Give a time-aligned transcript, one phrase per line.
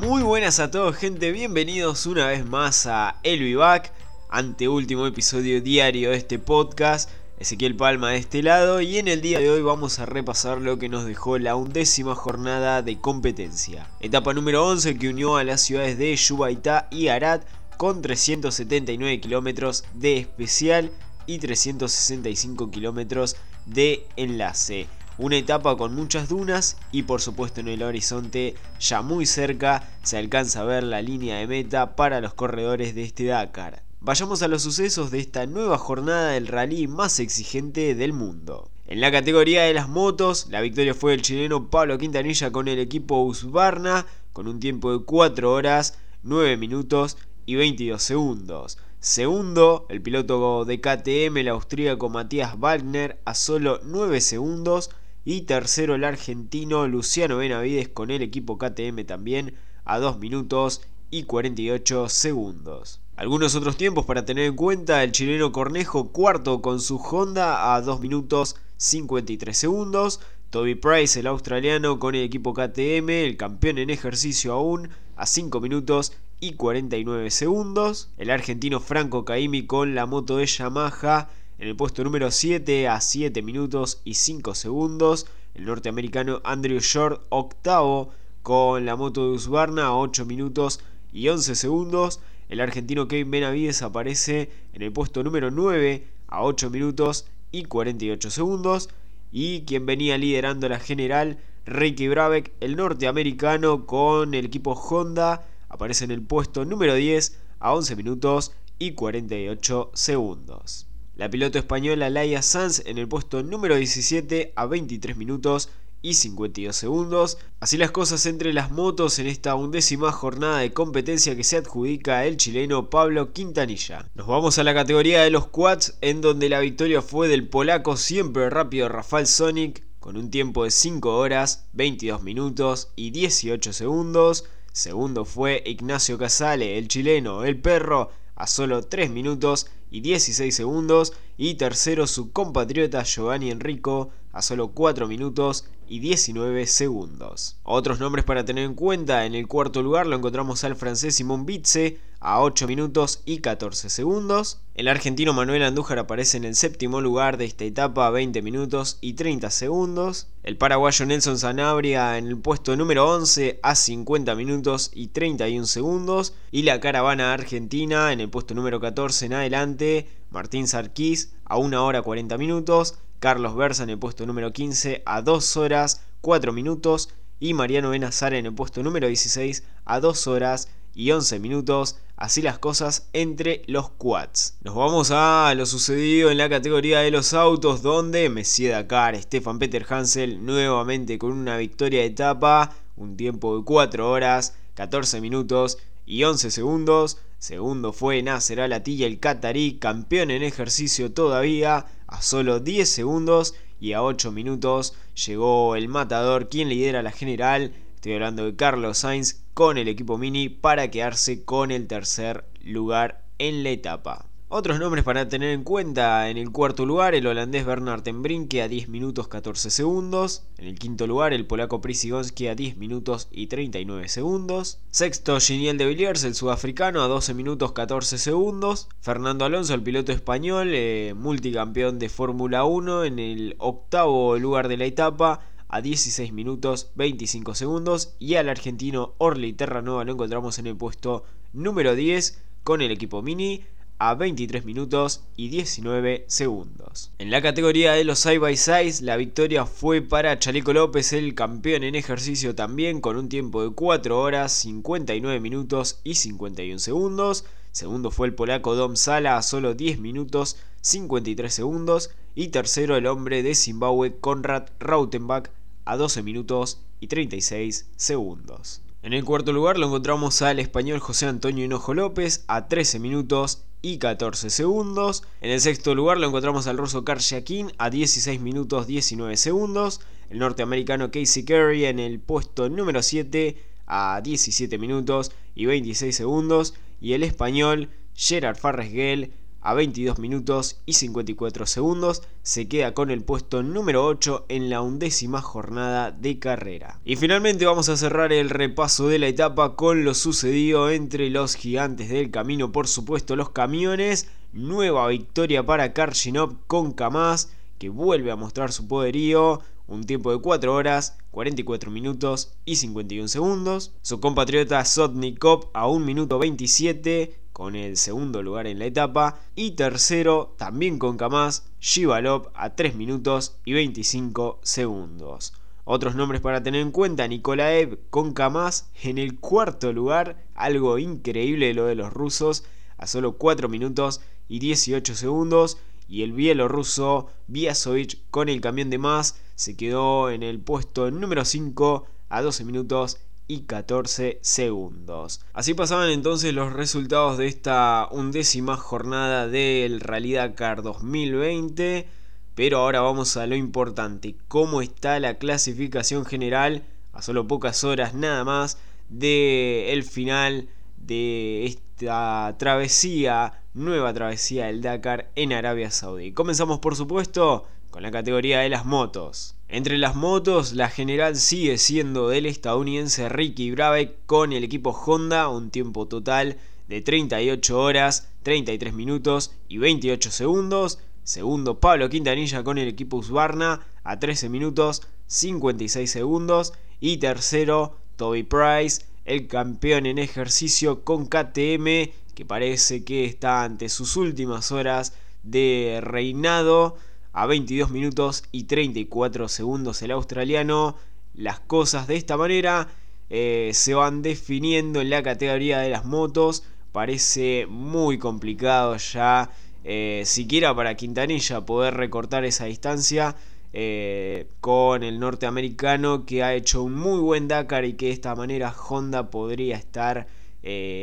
[0.00, 3.92] Muy buenas a todos gente, bienvenidos una vez más a El Vivac,
[4.30, 7.10] anteúltimo episodio diario de este podcast.
[7.38, 10.78] Ezequiel Palma de este lado y en el día de hoy vamos a repasar lo
[10.78, 13.90] que nos dejó la undécima jornada de competencia.
[14.00, 17.42] Etapa número 11 que unió a las ciudades de Yubaitá y Arad
[17.76, 20.90] con 379 kilómetros de especial
[21.26, 23.36] y 365 kilómetros
[23.66, 24.88] de enlace.
[25.18, 30.16] Una etapa con muchas dunas y por supuesto en el horizonte ya muy cerca se
[30.16, 33.82] alcanza a ver la línea de meta para los corredores de este Dakar.
[34.00, 38.70] Vayamos a los sucesos de esta nueva jornada del rally más exigente del mundo.
[38.86, 42.78] En la categoría de las motos, la victoria fue del chileno Pablo Quintanilla con el
[42.78, 48.78] equipo Husqvarna con un tiempo de 4 horas, 9 minutos y 22 segundos.
[49.00, 54.90] Segundo, el piloto de KTM, el austríaco Matías Wagner, a solo 9 segundos
[55.24, 59.54] y tercero el argentino Luciano Benavides con el equipo KTM también
[59.84, 63.00] a 2 minutos y 48 segundos.
[63.16, 67.82] Algunos otros tiempos para tener en cuenta, el chileno Cornejo cuarto con su Honda a
[67.82, 73.90] 2 minutos 53 segundos, Toby Price el australiano con el equipo KTM, el campeón en
[73.90, 80.38] ejercicio aún, a 5 minutos y 49 segundos, el argentino Franco Caimi con la moto
[80.38, 81.28] de Yamaha
[81.60, 87.26] en el puesto número 7 a 7 minutos y 5 segundos, el norteamericano Andrew Short
[87.28, 90.80] octavo con la moto de Husqvarna a 8 minutos
[91.12, 92.20] y 11 segundos.
[92.48, 98.30] El argentino Kevin Benavides aparece en el puesto número 9 a 8 minutos y 48
[98.30, 98.88] segundos.
[99.30, 106.06] Y quien venía liderando la general, Ricky Brabeck, el norteamericano con el equipo Honda, aparece
[106.06, 110.89] en el puesto número 10 a 11 minutos y 48 segundos.
[111.20, 115.68] La piloto española Laia Sanz en el puesto número 17 a 23 minutos
[116.00, 117.36] y 52 segundos.
[117.60, 122.24] Así las cosas entre las motos en esta undécima jornada de competencia que se adjudica
[122.24, 124.08] el chileno Pablo Quintanilla.
[124.14, 127.98] Nos vamos a la categoría de los quads en donde la victoria fue del polaco
[127.98, 134.46] siempre rápido Rafael Sonic con un tiempo de 5 horas, 22 minutos y 18 segundos.
[134.72, 141.12] Segundo fue Ignacio Casale, el chileno, el perro, a solo 3 minutos y 16 segundos.
[141.36, 147.56] Y tercero su compatriota Giovanni Enrico a solo 4 minutos y 19 segundos.
[147.64, 151.46] Otros nombres para tener en cuenta, en el cuarto lugar lo encontramos al francés Simón
[151.46, 154.60] Bitze a 8 minutos y 14 segundos.
[154.74, 158.98] El argentino Manuel Andújar aparece en el séptimo lugar de esta etapa a 20 minutos
[159.00, 160.28] y 30 segundos.
[160.42, 166.34] El paraguayo Nelson Zanabria en el puesto número 11 a 50 minutos y 31 segundos.
[166.50, 171.84] Y la caravana argentina en el puesto número 14 en adelante, Martín Sarquís a 1
[171.84, 172.96] hora 40 minutos.
[173.18, 178.34] Carlos Berza en el puesto número 15 a 2 horas 4 minutos y Mariano Benazar
[178.34, 180.68] en el puesto número 16 a 2 horas
[181.00, 181.96] y 11 minutos.
[182.16, 184.58] Así las cosas entre los quads.
[184.62, 189.58] Nos vamos a lo sucedido en la categoría de los autos, donde Messier Dakar, Stefan
[189.58, 195.78] Peter Hansel, nuevamente con una victoria de etapa, un tiempo de 4 horas, 14 minutos
[196.04, 197.16] y 11 segundos.
[197.38, 203.94] Segundo fue Nasser Alatilla, el catarí, campeón en ejercicio todavía, a solo 10 segundos y
[203.94, 204.92] a 8 minutos
[205.26, 207.72] llegó el matador, quien lidera la general.
[208.00, 213.26] Estoy hablando de Carlos Sainz con el equipo Mini para quedarse con el tercer lugar
[213.38, 214.24] en la etapa.
[214.48, 218.68] Otros nombres para tener en cuenta, en el cuarto lugar el holandés Bernard Tenbrinke a
[218.68, 223.48] 10 minutos 14 segundos, en el quinto lugar el polaco Prisigonski a 10 minutos y
[223.48, 229.74] 39 segundos, sexto Giniel de Villiers el sudafricano a 12 minutos 14 segundos, Fernando Alonso
[229.74, 235.49] el piloto español, eh, multicampeón de Fórmula 1 en el octavo lugar de la etapa
[235.70, 241.24] a 16 minutos 25 segundos y al argentino Orly Terranova lo encontramos en el puesto
[241.52, 243.62] número 10 con el equipo Mini
[244.00, 247.12] a 23 minutos y 19 segundos.
[247.18, 251.34] En la categoría de los side by sides, la victoria fue para Chaleco López, el
[251.34, 257.44] campeón en ejercicio también, con un tiempo de 4 horas, 59 minutos y 51 segundos.
[257.72, 262.10] Segundo fue el polaco Dom Sala a solo 10 minutos 53 segundos.
[262.34, 265.50] Y tercero el hombre de Zimbabue Conrad Rautenbach
[265.90, 268.80] a 12 minutos y 36 segundos.
[269.02, 273.64] En el cuarto lugar lo encontramos al español José Antonio Hinojo López a 13 minutos
[273.82, 275.24] y 14 segundos.
[275.40, 280.00] En el sexto lugar lo encontramos al ruso Shakin a 16 minutos 19 segundos.
[280.28, 286.74] El norteamericano Casey Curry en el puesto número 7 a 17 minutos y 26 segundos.
[287.00, 292.22] Y el español Gerard Farresguel a 22 minutos y 54 segundos.
[292.42, 297.00] Se queda con el puesto número 8 en la undécima jornada de carrera.
[297.04, 301.54] Y finalmente vamos a cerrar el repaso de la etapa con lo sucedido entre los
[301.54, 304.28] gigantes del camino, por supuesto los camiones.
[304.52, 309.60] Nueva victoria para Karshinov con Kamaz, que vuelve a mostrar su poderío
[309.90, 313.92] un tiempo de 4 horas, 44 minutos y 51 segundos.
[314.02, 319.38] Su compatriota Sotnikov a 1 minuto 27 con el segundo lugar en la etapa.
[319.54, 325.52] Y tercero, también con Kamaz, Shivalov a 3 minutos y 25 segundos.
[325.84, 331.74] Otros nombres para tener en cuenta, Nikolaev con Kamaz en el cuarto lugar, algo increíble
[331.74, 332.64] lo de los rusos,
[332.96, 335.76] a solo 4 minutos y 18 segundos
[336.08, 341.44] y el bielorruso Biasovich con el camión de más se quedó en el puesto número
[341.44, 343.18] 5 a 12 minutos
[343.50, 345.44] y 14 segundos.
[345.54, 352.06] Así pasaban entonces los resultados de esta undécima jornada del Rally Dakar 2020.
[352.54, 358.14] Pero ahora vamos a lo importante, cómo está la clasificación general a solo pocas horas
[358.14, 366.30] nada más del el final de esta travesía, nueva travesía del Dakar en Arabia Saudí.
[366.30, 369.56] Comenzamos por supuesto con la categoría de las motos.
[369.72, 375.48] Entre las motos, la general sigue siendo del estadounidense Ricky Brabeck con el equipo Honda,
[375.48, 376.58] un tiempo total
[376.88, 380.98] de 38 horas, 33 minutos y 28 segundos.
[381.22, 386.72] Segundo, Pablo Quintanilla con el equipo Husqvarna a 13 minutos 56 segundos.
[386.98, 393.88] Y tercero, Toby Price el campeón en ejercicio con KTM, que parece que está ante
[393.88, 395.12] sus últimas horas
[395.44, 396.96] de reinado
[397.32, 400.96] a 22 minutos y 34 segundos el australiano.
[401.34, 402.88] Las cosas de esta manera
[403.28, 406.64] eh, se van definiendo en la categoría de las motos.
[406.92, 409.50] Parece muy complicado ya,
[409.84, 413.36] eh, siquiera para Quintanilla, poder recortar esa distancia.
[413.72, 418.34] Eh, con el norteamericano que ha hecho un muy buen Dakar y que de esta
[418.34, 420.26] manera Honda podría estar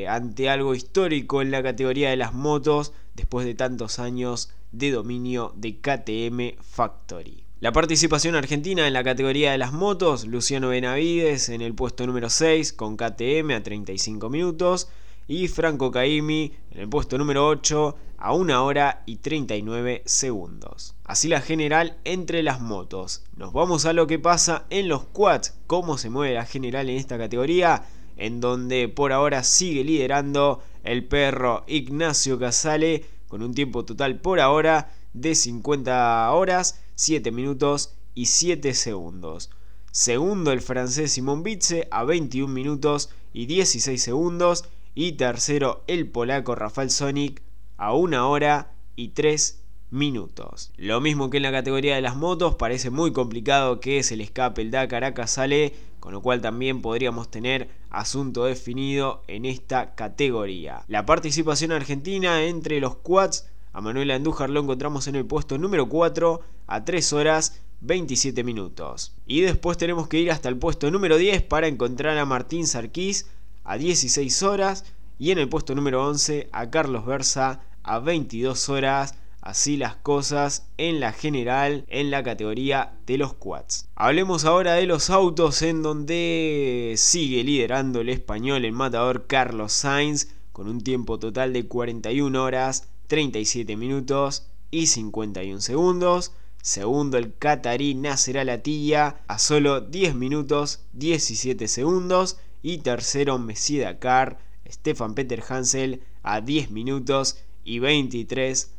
[0.09, 5.51] ante algo histórico en la categoría de las motos después de tantos años de dominio
[5.57, 7.43] de KTM Factory.
[7.59, 12.29] La participación argentina en la categoría de las motos, Luciano Benavides en el puesto número
[12.29, 14.87] 6 con KTM a 35 minutos
[15.27, 20.95] y Franco Caimi en el puesto número 8 a 1 hora y 39 segundos.
[21.03, 23.23] Así la general entre las motos.
[23.35, 26.97] Nos vamos a lo que pasa en los quads, cómo se mueve la general en
[26.97, 27.85] esta categoría,
[28.17, 34.39] en donde por ahora sigue liderando el perro Ignacio Casale con un tiempo total por
[34.39, 39.49] ahora de 50 horas, 7 minutos y 7 segundos.
[39.91, 44.65] Segundo el francés Simon Bitze a 21 minutos y 16 segundos.
[44.95, 47.43] Y tercero el polaco Rafael Sonic
[47.77, 49.61] a una hora y 3
[49.91, 50.71] minutos.
[50.77, 54.21] Lo mismo que en la categoría de las motos, parece muy complicado que es el
[54.21, 55.73] escape el Dakar a Casale,
[56.07, 60.85] con lo cual también podríamos tener asunto definido en esta categoría.
[60.87, 65.89] La participación argentina entre los quads, a Manuel Andújar lo encontramos en el puesto número
[65.89, 69.15] 4 a 3 horas 27 minutos.
[69.25, 73.27] Y después tenemos que ir hasta el puesto número 10 para encontrar a Martín Sarquís
[73.65, 74.85] a 16 horas
[75.19, 79.15] y en el puesto número 11 a Carlos Versa a 22 horas.
[79.41, 83.87] Así las cosas en la general en la categoría de los quads.
[83.95, 90.27] Hablemos ahora de los autos en donde sigue liderando el español el matador Carlos Sainz
[90.51, 96.33] con un tiempo total de 41 horas, 37 minutos y 51 segundos.
[96.61, 102.37] Segundo el catarí Nasser Alatilla a solo 10 minutos 17 segundos.
[102.63, 108.76] Y tercero Messi Dakar Stefan Peter Hansel a 10 minutos y 23 segundos.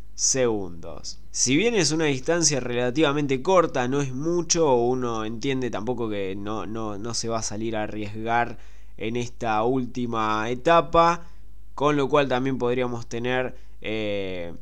[1.31, 6.67] Si bien es una distancia relativamente corta, no es mucho, uno entiende tampoco que no,
[6.67, 8.59] no, se va a salir a arriesgar
[8.97, 11.29] en esta última etapa,
[11.77, 14.55] con lo cual también podríamos tener eh,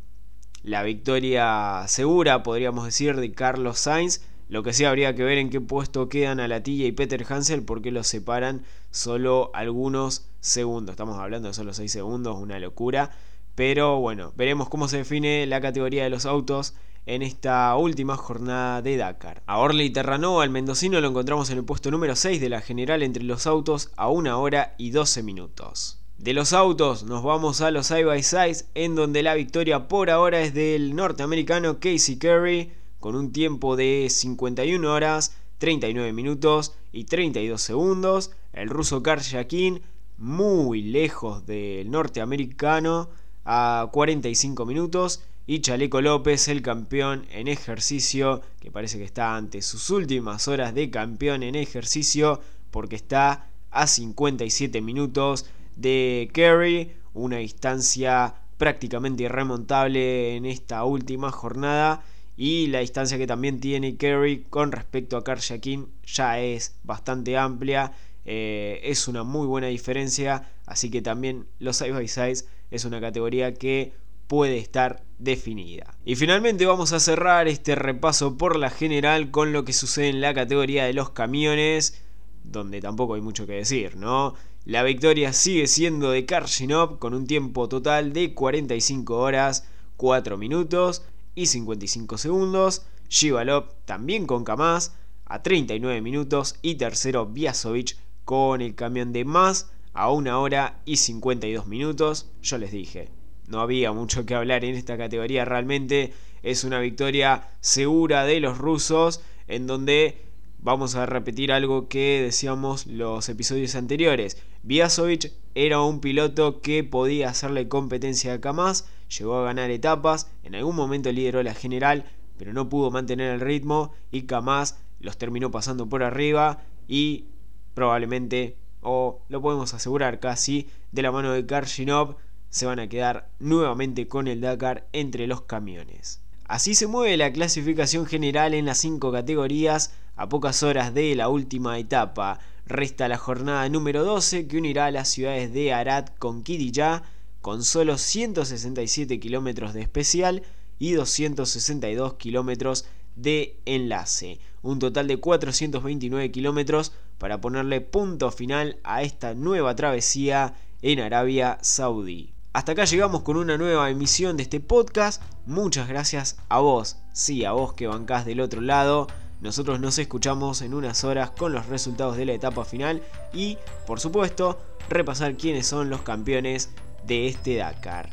[0.63, 4.21] la victoria segura, podríamos decir, de Carlos Sainz.
[4.51, 7.63] Lo que sí habría que ver en qué puesto quedan a Latilla y Peter Hansel
[7.63, 10.93] porque los separan solo algunos segundos.
[10.93, 13.11] Estamos hablando de solo 6 segundos, una locura.
[13.57, 16.75] Pero bueno, veremos cómo se define la categoría de los autos
[17.07, 19.43] en esta última jornada de Dakar.
[19.47, 23.03] A Orly Terranova, el mendocino, lo encontramos en el puesto número 6 de la general
[23.03, 25.99] entre los autos a 1 hora y 12 minutos.
[26.19, 30.11] De los autos nos vamos a los side by sides en donde la victoria por
[30.11, 37.05] ahora es del norteamericano Casey Curry con un tiempo de 51 horas, 39 minutos y
[37.05, 38.33] 32 segundos.
[38.53, 39.81] El ruso Yakin
[40.19, 43.09] muy lejos del norteamericano
[43.47, 45.23] a 45 minutos.
[45.47, 50.75] Y Chaleco López, el campeón en ejercicio, que parece que está ante sus últimas horas
[50.75, 60.37] de campeón en ejercicio, porque está a 57 minutos de Kerry, una distancia prácticamente irremontable
[60.37, 62.03] en esta última jornada
[62.37, 67.93] y la distancia que también tiene Kerry con respecto a Karjakin ya es bastante amplia.
[68.27, 70.51] Eh, es una muy buena diferencia.
[70.67, 73.93] Así que también los side by sides es una categoría que
[74.27, 75.95] puede estar definida.
[76.05, 80.21] Y finalmente vamos a cerrar este repaso por la general con lo que sucede en
[80.21, 82.03] la categoría de los camiones,
[82.43, 84.35] donde tampoco hay mucho que decir, ¿no?
[84.65, 89.65] La victoria sigue siendo de Karshinov con un tiempo total de 45 horas,
[89.97, 91.05] 4 minutos
[91.37, 92.85] y 55 segundos.
[93.09, 99.71] Shivalov también con Kamaz a 39 minutos y tercero Biasovic con el camión de más
[99.97, 102.31] a 1 hora y 52 minutos.
[102.43, 103.09] Yo les dije,
[103.49, 106.13] no había mucho que hablar en esta categoría realmente.
[106.43, 110.27] Es una victoria segura de los rusos en donde
[110.59, 114.43] vamos a repetir algo que decíamos los episodios anteriores.
[114.63, 118.87] Biasovic era un piloto que podía hacerle competencia a Kamaz,
[119.17, 122.05] llegó a ganar etapas, en algún momento lideró la general,
[122.37, 127.27] pero no pudo mantener el ritmo y Kamaz los terminó pasando por arriba y
[127.75, 128.57] probablemente,
[128.89, 132.17] o lo podemos asegurar casi, de la mano de Karshinov
[132.51, 136.21] se van a quedar nuevamente con el Dakar entre los camiones.
[136.47, 141.29] Así se mueve la clasificación general en las cinco categorías a pocas horas de la
[141.29, 142.39] última etapa.
[142.65, 147.03] Resta la jornada número 12 que unirá a las ciudades de Arad con Kidiyá
[147.43, 150.45] con solo 167 kilómetros de especial
[150.79, 154.39] y 262 kilómetros de enlace.
[154.63, 161.59] Un total de 429 kilómetros para ponerle punto final a esta nueva travesía en Arabia
[161.63, 162.33] Saudí.
[162.53, 165.23] Hasta acá llegamos con una nueva emisión de este podcast.
[165.45, 169.09] Muchas gracias a vos, sí, a vos que bancás del otro lado.
[169.41, 173.03] Nosotros nos escuchamos en unas horas con los resultados de la etapa final
[173.35, 174.59] y, por supuesto,
[174.89, 176.71] repasar quiénes son los campeones
[177.07, 178.09] de este Dakar.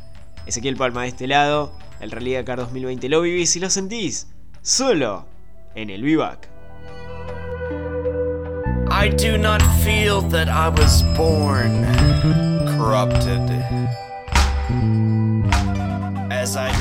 [0.45, 4.27] Ezequiel Palma de este lado, el Rally Dakar 2020 lo vivís y lo sentís
[4.61, 5.25] solo
[5.73, 6.52] en el Vivac.
[9.03, 11.83] I do not feel that I was born
[12.77, 13.49] corrupted.
[16.31, 16.71] As I